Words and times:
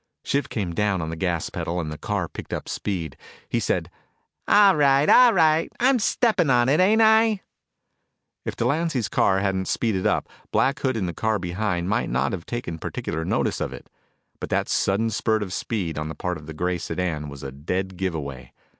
Shiv 0.23 0.49
came 0.49 0.73
down 0.73 0.99
on 0.99 1.11
the 1.11 1.15
gas 1.15 1.51
pedal 1.51 1.79
and 1.79 1.91
the 1.91 1.95
car 1.99 2.27
picked 2.27 2.53
up 2.53 2.67
speed. 2.67 3.15
He 3.47 3.59
said, 3.59 3.87
"All 4.47 4.75
right, 4.75 5.07
all 5.07 5.31
right! 5.31 5.71
I'm 5.79 5.99
steppin' 5.99 6.49
on 6.49 6.69
it, 6.69 6.79
ain't 6.79 7.03
I?" 7.03 7.41
If 8.43 8.55
Delancy's 8.55 9.07
car 9.07 9.41
hadn't 9.41 9.67
speeded 9.67 10.07
up, 10.07 10.27
Black 10.51 10.79
Hood 10.79 10.97
in 10.97 11.05
the 11.05 11.13
car 11.13 11.37
behind 11.37 11.87
might 11.87 12.09
not 12.09 12.31
have 12.31 12.47
taken 12.47 12.79
particular 12.79 13.23
notice 13.23 13.61
of 13.61 13.73
it. 13.73 13.91
But 14.39 14.49
that 14.49 14.67
sudden 14.69 15.11
spurt 15.11 15.43
of 15.43 15.53
speed 15.53 15.99
on 15.99 16.09
the 16.09 16.15
part 16.15 16.39
of 16.39 16.47
the 16.47 16.55
gray 16.55 16.79
sedan 16.79 17.29
was 17.29 17.43
a 17.43 17.51
dead 17.51 17.95
give 17.95 18.15
away. 18.15 18.53